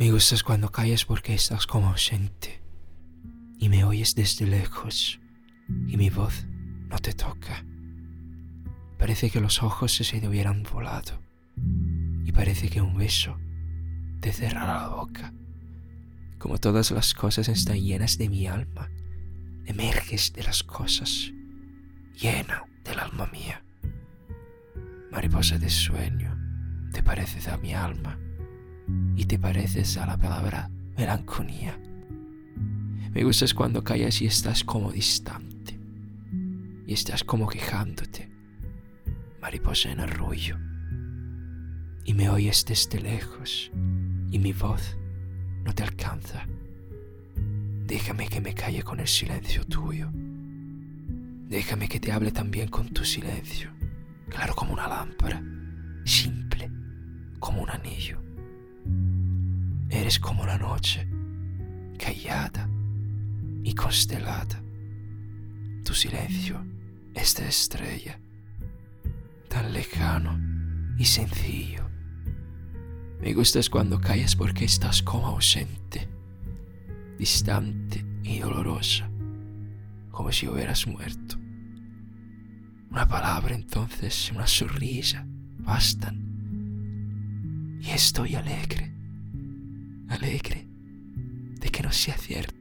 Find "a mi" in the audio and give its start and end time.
27.48-27.74